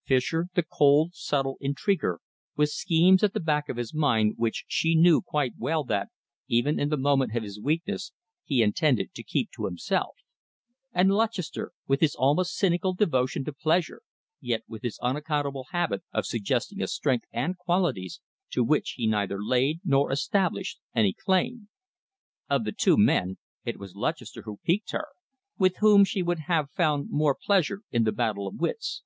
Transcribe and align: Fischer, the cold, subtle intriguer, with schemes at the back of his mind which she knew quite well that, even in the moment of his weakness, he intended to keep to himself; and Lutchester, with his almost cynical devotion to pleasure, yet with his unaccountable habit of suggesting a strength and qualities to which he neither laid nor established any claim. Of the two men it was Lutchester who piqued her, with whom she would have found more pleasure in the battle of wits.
Fischer, 0.04 0.48
the 0.54 0.62
cold, 0.62 1.14
subtle 1.14 1.56
intriguer, 1.62 2.20
with 2.56 2.68
schemes 2.68 3.22
at 3.22 3.32
the 3.32 3.40
back 3.40 3.70
of 3.70 3.78
his 3.78 3.94
mind 3.94 4.34
which 4.36 4.66
she 4.68 4.94
knew 4.94 5.22
quite 5.22 5.54
well 5.56 5.82
that, 5.82 6.08
even 6.46 6.78
in 6.78 6.90
the 6.90 6.96
moment 6.98 7.34
of 7.34 7.42
his 7.42 7.58
weakness, 7.58 8.12
he 8.44 8.60
intended 8.60 9.14
to 9.14 9.22
keep 9.22 9.50
to 9.50 9.64
himself; 9.64 10.14
and 10.92 11.10
Lutchester, 11.14 11.72
with 11.86 12.02
his 12.02 12.14
almost 12.14 12.54
cynical 12.54 12.92
devotion 12.92 13.46
to 13.46 13.52
pleasure, 13.54 14.02
yet 14.42 14.60
with 14.68 14.82
his 14.82 14.98
unaccountable 14.98 15.64
habit 15.70 16.02
of 16.12 16.26
suggesting 16.26 16.82
a 16.82 16.86
strength 16.86 17.24
and 17.32 17.56
qualities 17.56 18.20
to 18.50 18.62
which 18.62 18.90
he 18.98 19.06
neither 19.06 19.42
laid 19.42 19.80
nor 19.86 20.12
established 20.12 20.78
any 20.94 21.14
claim. 21.14 21.70
Of 22.50 22.64
the 22.64 22.72
two 22.72 22.98
men 22.98 23.38
it 23.64 23.78
was 23.78 23.96
Lutchester 23.96 24.42
who 24.44 24.60
piqued 24.64 24.90
her, 24.90 25.06
with 25.56 25.78
whom 25.78 26.04
she 26.04 26.22
would 26.22 26.40
have 26.40 26.70
found 26.72 27.08
more 27.08 27.34
pleasure 27.34 27.80
in 27.90 28.04
the 28.04 28.12
battle 28.12 28.46
of 28.46 28.56
wits. 28.56 29.02